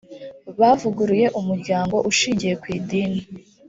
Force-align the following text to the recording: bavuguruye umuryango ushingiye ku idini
bavuguruye 0.59 1.27
umuryango 1.39 1.95
ushingiye 2.09 2.53
ku 2.61 2.65
idini 2.77 3.21